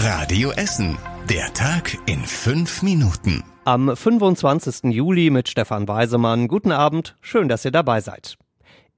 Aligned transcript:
Radio 0.00 0.52
Essen. 0.52 0.96
Der 1.28 1.52
Tag 1.54 1.98
in 2.06 2.20
fünf 2.20 2.84
Minuten. 2.84 3.42
Am 3.64 3.96
25. 3.96 4.92
Juli 4.92 5.30
mit 5.30 5.48
Stefan 5.48 5.88
Weisemann. 5.88 6.46
Guten 6.46 6.70
Abend, 6.70 7.16
schön, 7.20 7.48
dass 7.48 7.64
ihr 7.64 7.72
dabei 7.72 8.00
seid. 8.00 8.38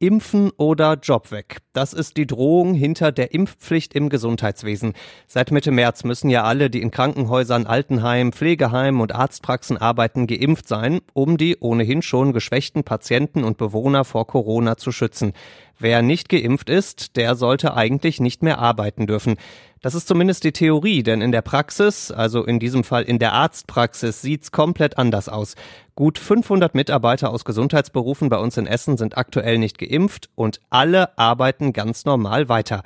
Impfen 0.00 0.50
oder 0.56 0.94
Job 0.94 1.30
weg. 1.30 1.58
Das 1.72 1.92
ist 1.92 2.16
die 2.16 2.26
Drohung 2.26 2.74
hinter 2.74 3.12
der 3.12 3.32
Impfpflicht 3.32 3.94
im 3.94 4.08
Gesundheitswesen. 4.08 4.94
Seit 5.28 5.52
Mitte 5.52 5.70
März 5.70 6.02
müssen 6.02 6.30
ja 6.30 6.42
alle, 6.42 6.68
die 6.68 6.82
in 6.82 6.90
Krankenhäusern, 6.90 7.66
Altenheimen, 7.66 8.32
Pflegeheimen 8.32 9.00
und 9.00 9.14
Arztpraxen 9.14 9.76
arbeiten, 9.76 10.26
geimpft 10.26 10.66
sein, 10.66 11.00
um 11.14 11.36
die 11.36 11.58
ohnehin 11.60 12.02
schon 12.02 12.32
geschwächten 12.32 12.82
Patienten 12.82 13.44
und 13.44 13.56
Bewohner 13.56 14.04
vor 14.04 14.26
Corona 14.26 14.76
zu 14.76 14.90
schützen. 14.90 15.32
Wer 15.80 16.02
nicht 16.02 16.28
geimpft 16.28 16.70
ist, 16.70 17.16
der 17.16 17.36
sollte 17.36 17.74
eigentlich 17.74 18.18
nicht 18.18 18.42
mehr 18.42 18.58
arbeiten 18.58 19.06
dürfen. 19.06 19.36
Das 19.80 19.94
ist 19.94 20.08
zumindest 20.08 20.42
die 20.42 20.50
Theorie, 20.50 21.04
denn 21.04 21.20
in 21.20 21.30
der 21.30 21.42
Praxis, 21.42 22.10
also 22.10 22.44
in 22.44 22.58
diesem 22.58 22.82
Fall 22.82 23.04
in 23.04 23.20
der 23.20 23.32
Arztpraxis, 23.32 24.20
sieht's 24.20 24.50
komplett 24.50 24.98
anders 24.98 25.28
aus. 25.28 25.54
Gut 25.94 26.18
500 26.18 26.74
Mitarbeiter 26.74 27.30
aus 27.30 27.44
Gesundheitsberufen 27.44 28.28
bei 28.28 28.38
uns 28.38 28.56
in 28.56 28.66
Essen 28.66 28.96
sind 28.96 29.16
aktuell 29.16 29.58
nicht 29.58 29.78
geimpft 29.78 30.30
und 30.34 30.60
alle 30.68 31.16
arbeiten 31.16 31.72
ganz 31.72 32.04
normal 32.04 32.48
weiter. 32.48 32.82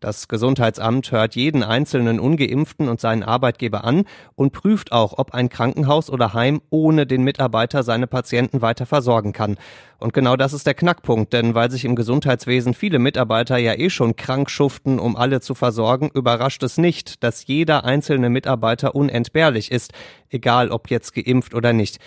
Das 0.00 0.28
Gesundheitsamt 0.28 1.12
hört 1.12 1.34
jeden 1.34 1.62
einzelnen 1.62 2.20
ungeimpften 2.20 2.88
und 2.88 3.00
seinen 3.00 3.22
Arbeitgeber 3.22 3.84
an 3.84 4.04
und 4.34 4.52
prüft 4.52 4.92
auch, 4.92 5.16
ob 5.16 5.32
ein 5.32 5.48
Krankenhaus 5.48 6.10
oder 6.10 6.34
Heim 6.34 6.60
ohne 6.68 7.06
den 7.06 7.22
Mitarbeiter 7.22 7.82
seine 7.82 8.06
Patienten 8.06 8.60
weiter 8.60 8.86
versorgen 8.86 9.32
kann. 9.32 9.56
Und 9.98 10.12
genau 10.12 10.36
das 10.36 10.52
ist 10.52 10.66
der 10.66 10.74
Knackpunkt, 10.74 11.32
denn 11.32 11.54
weil 11.54 11.70
sich 11.70 11.84
im 11.86 11.96
Gesundheitswesen 11.96 12.74
viele 12.74 12.98
Mitarbeiter 12.98 13.56
ja 13.56 13.74
eh 13.74 13.88
schon 13.88 14.16
krank 14.16 14.50
schuften, 14.50 14.98
um 14.98 15.16
alle 15.16 15.40
zu 15.40 15.54
versorgen, 15.54 16.10
überrascht 16.12 16.62
es 16.62 16.76
nicht, 16.76 17.22
dass 17.24 17.46
jeder 17.46 17.84
einzelne 17.84 18.28
Mitarbeiter 18.28 18.94
unentbehrlich 18.94 19.72
ist, 19.72 19.92
egal 20.28 20.70
ob 20.70 20.90
jetzt 20.90 21.14
geimpft 21.14 21.54
oder 21.54 21.72
nicht. 21.72 21.98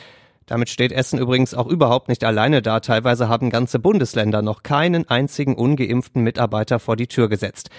Damit 0.48 0.70
steht 0.70 0.94
Essen 0.94 1.20
übrigens 1.20 1.54
auch 1.54 1.68
überhaupt 1.68 2.08
nicht 2.08 2.24
alleine 2.24 2.62
da. 2.62 2.80
Teilweise 2.80 3.28
haben 3.28 3.50
ganze 3.50 3.80
Bundesländer 3.80 4.42
noch 4.42 4.64
keinen 4.64 5.08
einzigen 5.10 5.56
ungeimpften 5.56 6.24
Mitarbeiter 6.24 6.80
vor 6.80 6.96
die 6.96 7.08
Tür 7.08 7.28
gesetzt. 7.28 7.70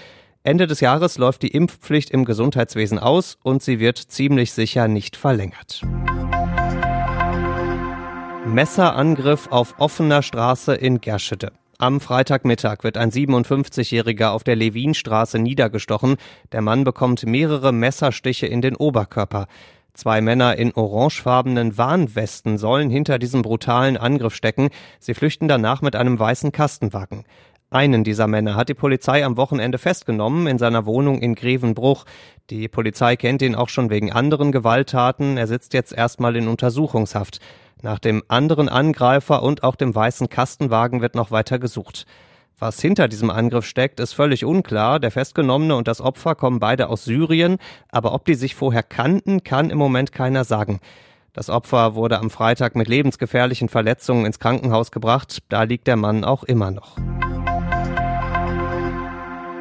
Ende 0.43 0.67
des 0.67 0.79
Jahres 0.79 1.17
läuft 1.17 1.41
die 1.41 1.49
Impfpflicht 1.49 2.11
im 2.11 2.25
Gesundheitswesen 2.25 2.99
aus 2.99 3.37
und 3.43 3.63
sie 3.63 3.79
wird 3.79 3.97
ziemlich 3.97 4.53
sicher 4.53 4.87
nicht 4.87 5.17
verlängert. 5.17 5.81
Messerangriff 8.45 9.47
auf 9.47 9.75
offener 9.79 10.21
Straße 10.21 10.75
in 10.75 11.01
Gerschede. 11.01 11.51
Am 11.79 11.99
Freitagmittag 11.99 12.83
wird 12.83 12.97
ein 12.97 13.09
57-Jähriger 13.09 14.29
auf 14.29 14.43
der 14.43 14.55
Lewinstraße 14.55 15.39
niedergestochen. 15.39 16.17
Der 16.51 16.61
Mann 16.61 16.83
bekommt 16.83 17.25
mehrere 17.25 17.71
Messerstiche 17.71 18.47
in 18.47 18.61
den 18.61 18.75
Oberkörper. 18.75 19.47
Zwei 19.93 20.21
Männer 20.21 20.57
in 20.57 20.73
orangefarbenen 20.73 21.77
Warnwesten 21.77 22.57
sollen 22.57 22.89
hinter 22.89 23.19
diesem 23.19 23.41
brutalen 23.41 23.97
Angriff 23.97 24.35
stecken. 24.35 24.69
Sie 24.99 25.13
flüchten 25.13 25.47
danach 25.47 25.81
mit 25.81 25.95
einem 25.95 26.19
weißen 26.19 26.51
Kastenwagen. 26.51 27.25
Einen 27.71 28.03
dieser 28.03 28.25
Männer 28.25 28.55
hat 28.55 28.69
die 28.69 28.73
Polizei 28.73 29.23
am 29.23 29.37
Wochenende 29.37 29.77
festgenommen 29.77 30.47
in 30.47 30.57
seiner 30.57 30.87
Wohnung 30.87 31.21
in 31.21 31.35
Grevenbruch. 31.35 32.05
Die 32.49 32.67
Polizei 32.67 33.15
kennt 33.15 33.43
ihn 33.43 33.53
auch 33.53 33.69
schon 33.69 33.91
wegen 33.91 34.11
anderen 34.11 34.51
Gewalttaten. 34.51 35.37
Er 35.37 35.45
sitzt 35.45 35.73
jetzt 35.73 35.93
erstmal 35.93 36.35
in 36.35 36.47
Untersuchungshaft. 36.47 37.39
Nach 37.81 37.99
dem 37.99 38.23
anderen 38.27 38.69
Angreifer 38.69 39.43
und 39.43 39.63
auch 39.63 39.75
dem 39.75 39.93
weißen 39.93 40.29
Kastenwagen 40.29 41.01
wird 41.01 41.13
noch 41.13 41.29
weiter 41.29 41.59
gesucht. 41.59 42.05
Was 42.61 42.81
hinter 42.81 43.07
diesem 43.07 43.29
Angriff 43.29 43.65
steckt, 43.65 44.01
ist 44.01 44.11
völlig 44.11 44.43
unklar. 44.43 44.99
Der 44.99 45.11
Festgenommene 45.11 45.77
und 45.77 45.87
das 45.87 46.01
Opfer 46.01 46.35
kommen 46.35 46.59
beide 46.59 46.89
aus 46.89 47.05
Syrien, 47.05 47.57
aber 47.89 48.13
ob 48.13 48.25
die 48.25 48.33
sich 48.33 48.53
vorher 48.53 48.83
kannten, 48.83 49.45
kann 49.45 49.69
im 49.69 49.77
Moment 49.77 50.11
keiner 50.11 50.43
sagen. 50.43 50.81
Das 51.31 51.49
Opfer 51.49 51.95
wurde 51.95 52.19
am 52.19 52.29
Freitag 52.29 52.75
mit 52.75 52.89
lebensgefährlichen 52.89 53.69
Verletzungen 53.69 54.25
ins 54.25 54.39
Krankenhaus 54.39 54.91
gebracht. 54.91 55.39
Da 55.47 55.63
liegt 55.63 55.87
der 55.87 55.95
Mann 55.95 56.25
auch 56.25 56.43
immer 56.43 56.69
noch. 56.69 56.97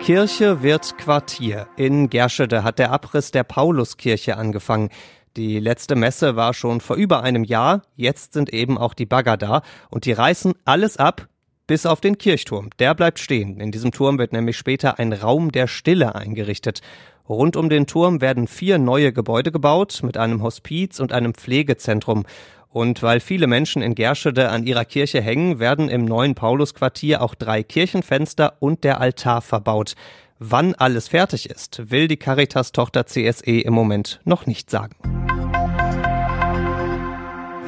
Kirche 0.00 0.64
wird 0.64 0.98
Quartier. 0.98 1.68
In 1.76 2.10
Gerschede 2.10 2.64
hat 2.64 2.80
der 2.80 2.90
Abriss 2.90 3.30
der 3.30 3.44
Pauluskirche 3.44 4.36
angefangen. 4.36 4.88
Die 5.36 5.60
letzte 5.60 5.94
Messe 5.94 6.34
war 6.34 6.52
schon 6.52 6.80
vor 6.80 6.96
über 6.96 7.22
einem 7.22 7.44
Jahr. 7.44 7.82
Jetzt 7.94 8.32
sind 8.32 8.52
eben 8.52 8.76
auch 8.76 8.94
die 8.94 9.06
Bagger 9.06 9.36
da 9.36 9.62
und 9.88 10.04
die 10.04 10.12
reißen 10.12 10.54
alles 10.64 10.96
ab, 10.96 11.28
bis 11.68 11.86
auf 11.86 12.00
den 12.00 12.18
Kirchturm. 12.18 12.70
Der 12.80 12.94
bleibt 12.96 13.20
stehen. 13.20 13.60
In 13.60 13.70
diesem 13.70 13.92
Turm 13.92 14.18
wird 14.18 14.32
nämlich 14.32 14.56
später 14.56 14.98
ein 14.98 15.12
Raum 15.12 15.52
der 15.52 15.68
Stille 15.68 16.16
eingerichtet. 16.16 16.80
Rund 17.28 17.56
um 17.56 17.68
den 17.68 17.86
Turm 17.86 18.20
werden 18.20 18.48
vier 18.48 18.78
neue 18.78 19.12
Gebäude 19.12 19.52
gebaut 19.52 20.00
mit 20.02 20.16
einem 20.16 20.42
Hospiz 20.42 20.98
und 20.98 21.12
einem 21.12 21.34
Pflegezentrum. 21.34 22.24
Und 22.70 23.02
weil 23.02 23.20
viele 23.20 23.46
Menschen 23.46 23.82
in 23.82 23.94
Gerschede 23.94 24.48
an 24.48 24.66
ihrer 24.66 24.84
Kirche 24.84 25.20
hängen, 25.20 25.58
werden 25.58 25.88
im 25.88 26.04
neuen 26.04 26.34
Paulusquartier 26.34 27.22
auch 27.22 27.34
drei 27.34 27.62
Kirchenfenster 27.62 28.54
und 28.60 28.82
der 28.82 29.00
Altar 29.00 29.42
verbaut. 29.42 29.94
Wann 30.38 30.74
alles 30.74 31.08
fertig 31.08 31.50
ist, 31.50 31.90
will 31.90 32.08
die 32.08 32.16
Caritas-Tochter 32.16 33.06
CSE 33.06 33.60
im 33.60 33.74
Moment 33.74 34.20
noch 34.24 34.46
nicht 34.46 34.70
sagen. 34.70 34.96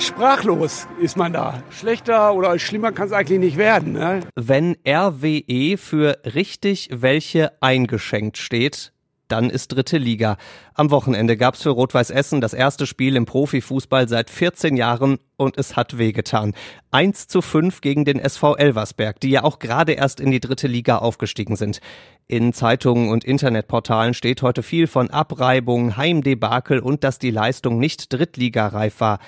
Sprachlos 0.00 0.86
ist 0.98 1.18
man 1.18 1.34
da. 1.34 1.62
Schlechter 1.70 2.34
oder 2.34 2.58
schlimmer 2.58 2.90
kann 2.90 3.08
es 3.08 3.12
eigentlich 3.12 3.38
nicht 3.38 3.56
werden. 3.58 3.92
Ne? 3.92 4.20
Wenn 4.34 4.76
RWE 4.88 5.76
für 5.76 6.18
richtig 6.24 6.88
welche 6.90 7.52
eingeschenkt 7.60 8.38
steht, 8.38 8.92
dann 9.28 9.50
ist 9.50 9.68
dritte 9.68 9.98
Liga. 9.98 10.38
Am 10.74 10.90
Wochenende 10.90 11.36
gab's 11.36 11.62
für 11.62 11.70
Rot-Weiß 11.70 12.10
Essen 12.10 12.40
das 12.40 12.54
erste 12.54 12.86
Spiel 12.86 13.14
im 13.14 13.26
Profifußball 13.26 14.08
seit 14.08 14.30
14 14.30 14.76
Jahren 14.76 15.18
und 15.36 15.56
es 15.56 15.76
hat 15.76 15.98
wehgetan. 15.98 16.54
1 16.90 17.28
zu 17.28 17.42
5 17.42 17.80
gegen 17.80 18.04
den 18.04 18.18
SV 18.18 18.56
Elversberg, 18.56 19.20
die 19.20 19.30
ja 19.30 19.44
auch 19.44 19.58
gerade 19.58 19.92
erst 19.92 20.18
in 20.18 20.30
die 20.30 20.40
dritte 20.40 20.66
Liga 20.66 20.98
aufgestiegen 20.98 21.56
sind. 21.56 21.80
In 22.26 22.52
Zeitungen 22.52 23.10
und 23.10 23.24
Internetportalen 23.24 24.14
steht 24.14 24.42
heute 24.42 24.62
viel 24.62 24.86
von 24.86 25.10
Abreibung, 25.10 25.96
Heimdebakel 25.96 26.80
und 26.80 27.04
dass 27.04 27.18
die 27.18 27.30
Leistung 27.30 27.78
nicht 27.78 28.12
drittligareif 28.12 29.00
war. 29.00 29.18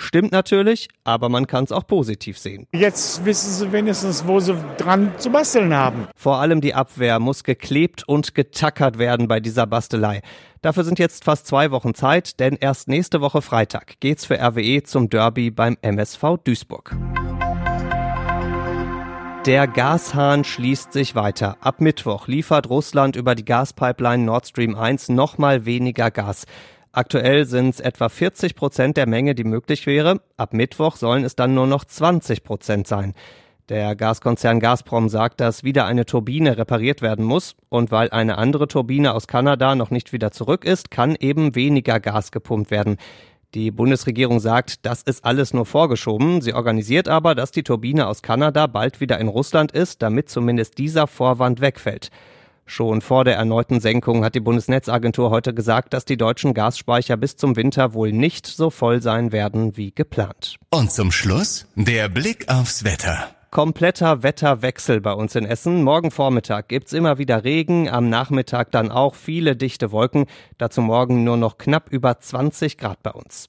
Stimmt 0.00 0.30
natürlich, 0.30 0.88
aber 1.02 1.28
man 1.28 1.48
kann 1.48 1.64
es 1.64 1.72
auch 1.72 1.84
positiv 1.84 2.38
sehen. 2.38 2.68
Jetzt 2.72 3.24
wissen 3.24 3.50
sie 3.50 3.72
wenigstens, 3.72 4.24
wo 4.28 4.38
sie 4.38 4.56
dran 4.78 5.12
zu 5.18 5.28
basteln 5.28 5.74
haben. 5.74 6.06
Vor 6.14 6.36
allem 6.36 6.60
die 6.60 6.72
Abwehr 6.72 7.18
muss 7.18 7.42
geklebt 7.42 8.06
und 8.06 8.32
getackert 8.36 8.98
werden 8.98 9.26
bei 9.26 9.40
dieser 9.40 9.66
Bastelei. 9.66 10.22
Dafür 10.62 10.84
sind 10.84 11.00
jetzt 11.00 11.24
fast 11.24 11.48
zwei 11.48 11.72
Wochen 11.72 11.94
Zeit, 11.94 12.38
denn 12.38 12.54
erst 12.54 12.86
nächste 12.86 13.20
Woche 13.20 13.42
Freitag 13.42 13.98
geht's 13.98 14.24
für 14.24 14.38
RWE 14.40 14.84
zum 14.84 15.10
Derby 15.10 15.50
beim 15.50 15.76
MSV 15.82 16.38
Duisburg. 16.44 16.96
Der 19.46 19.66
Gashahn 19.66 20.44
schließt 20.44 20.92
sich 20.92 21.16
weiter. 21.16 21.56
Ab 21.60 21.80
Mittwoch 21.80 22.28
liefert 22.28 22.70
Russland 22.70 23.16
über 23.16 23.34
die 23.34 23.44
Gaspipeline 23.44 24.22
Nord 24.22 24.46
Stream 24.46 24.76
1 24.76 25.08
nochmal 25.08 25.64
weniger 25.64 26.12
Gas. 26.12 26.44
Aktuell 26.98 27.44
sind 27.44 27.68
es 27.68 27.78
etwa 27.78 28.08
40 28.08 28.56
Prozent 28.56 28.96
der 28.96 29.06
Menge, 29.06 29.36
die 29.36 29.44
möglich 29.44 29.86
wäre. 29.86 30.20
Ab 30.36 30.52
Mittwoch 30.52 30.96
sollen 30.96 31.22
es 31.22 31.36
dann 31.36 31.54
nur 31.54 31.68
noch 31.68 31.84
20 31.84 32.42
Prozent 32.42 32.88
sein. 32.88 33.14
Der 33.68 33.94
Gaskonzern 33.94 34.58
Gazprom 34.58 35.08
sagt, 35.08 35.38
dass 35.40 35.62
wieder 35.62 35.86
eine 35.86 36.06
Turbine 36.06 36.58
repariert 36.58 37.00
werden 37.00 37.24
muss 37.24 37.54
und 37.68 37.92
weil 37.92 38.10
eine 38.10 38.36
andere 38.36 38.66
Turbine 38.66 39.14
aus 39.14 39.28
Kanada 39.28 39.76
noch 39.76 39.92
nicht 39.92 40.12
wieder 40.12 40.32
zurück 40.32 40.64
ist, 40.64 40.90
kann 40.90 41.14
eben 41.14 41.54
weniger 41.54 42.00
Gas 42.00 42.32
gepumpt 42.32 42.72
werden. 42.72 42.96
Die 43.54 43.70
Bundesregierung 43.70 44.40
sagt, 44.40 44.84
das 44.84 45.02
ist 45.02 45.24
alles 45.24 45.54
nur 45.54 45.66
vorgeschoben. 45.66 46.40
Sie 46.40 46.52
organisiert 46.52 47.06
aber, 47.06 47.36
dass 47.36 47.52
die 47.52 47.62
Turbine 47.62 48.08
aus 48.08 48.22
Kanada 48.22 48.66
bald 48.66 49.00
wieder 49.00 49.20
in 49.20 49.28
Russland 49.28 49.70
ist, 49.70 50.02
damit 50.02 50.30
zumindest 50.30 50.78
dieser 50.78 51.06
Vorwand 51.06 51.60
wegfällt. 51.60 52.10
Schon 52.70 53.00
vor 53.00 53.24
der 53.24 53.36
erneuten 53.36 53.80
Senkung 53.80 54.24
hat 54.24 54.34
die 54.34 54.40
Bundesnetzagentur 54.40 55.30
heute 55.30 55.54
gesagt, 55.54 55.94
dass 55.94 56.04
die 56.04 56.18
deutschen 56.18 56.52
Gasspeicher 56.52 57.16
bis 57.16 57.34
zum 57.34 57.56
Winter 57.56 57.94
wohl 57.94 58.12
nicht 58.12 58.46
so 58.46 58.68
voll 58.68 59.00
sein 59.00 59.32
werden 59.32 59.78
wie 59.78 59.90
geplant. 59.90 60.56
Und 60.70 60.92
zum 60.92 61.10
Schluss 61.10 61.66
der 61.76 62.10
Blick 62.10 62.50
aufs 62.50 62.84
Wetter. 62.84 63.30
Kompletter 63.50 64.22
Wetterwechsel 64.22 65.00
bei 65.00 65.14
uns 65.14 65.34
in 65.34 65.46
Essen. 65.46 65.82
Morgen 65.82 66.10
Vormittag 66.10 66.68
gibt's 66.68 66.92
immer 66.92 67.16
wieder 67.16 67.42
Regen, 67.42 67.88
am 67.88 68.10
Nachmittag 68.10 68.70
dann 68.70 68.92
auch 68.92 69.14
viele 69.14 69.56
dichte 69.56 69.90
Wolken. 69.90 70.26
Dazu 70.58 70.82
morgen 70.82 71.24
nur 71.24 71.38
noch 71.38 71.56
knapp 71.56 71.90
über 71.90 72.20
20 72.20 72.76
Grad 72.76 73.02
bei 73.02 73.12
uns. 73.12 73.48